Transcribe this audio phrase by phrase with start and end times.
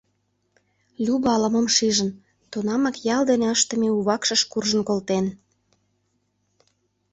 [1.05, 2.09] Люба ала-мом шижын,
[2.51, 5.25] тунамак ял дене ыштыме у вакшыш куржын колтен.